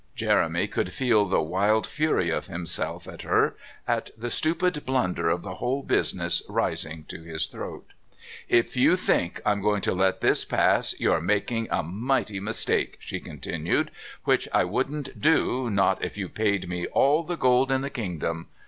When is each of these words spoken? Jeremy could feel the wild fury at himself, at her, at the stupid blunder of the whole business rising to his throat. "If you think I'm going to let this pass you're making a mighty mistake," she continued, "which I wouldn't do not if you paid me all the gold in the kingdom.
Jeremy 0.15 0.65
could 0.65 0.91
feel 0.91 1.25
the 1.27 1.43
wild 1.43 1.85
fury 1.85 2.31
at 2.33 2.45
himself, 2.45 3.07
at 3.07 3.21
her, 3.21 3.55
at 3.87 4.09
the 4.17 4.31
stupid 4.31 4.83
blunder 4.83 5.29
of 5.29 5.43
the 5.43 5.53
whole 5.53 5.83
business 5.83 6.41
rising 6.49 7.03
to 7.07 7.21
his 7.21 7.45
throat. 7.45 7.91
"If 8.49 8.75
you 8.75 8.95
think 8.95 9.41
I'm 9.45 9.61
going 9.61 9.81
to 9.81 9.93
let 9.93 10.21
this 10.21 10.43
pass 10.43 10.99
you're 10.99 11.21
making 11.21 11.67
a 11.69 11.83
mighty 11.83 12.39
mistake," 12.39 12.97
she 12.99 13.19
continued, 13.19 13.91
"which 14.23 14.49
I 14.51 14.63
wouldn't 14.63 15.19
do 15.19 15.69
not 15.69 16.03
if 16.03 16.17
you 16.17 16.29
paid 16.29 16.67
me 16.67 16.87
all 16.87 17.21
the 17.23 17.37
gold 17.37 17.71
in 17.71 17.81
the 17.81 17.91
kingdom. 17.91 18.47